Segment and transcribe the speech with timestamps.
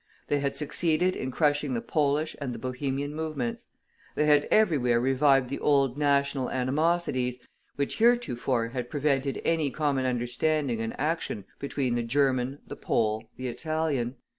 [0.29, 3.67] They had succeeded in crushing the Polish and the Bohemian movements.
[4.15, 7.37] They had everywhere revived the old national animosities,
[7.75, 13.45] which heretofore had prevented any common understanding and action between the German, the Pole, the
[13.47, 14.15] Italian.